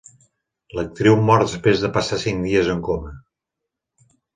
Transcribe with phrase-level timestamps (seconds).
[0.79, 3.17] L'actriu mor després de passar cinc dies en coma.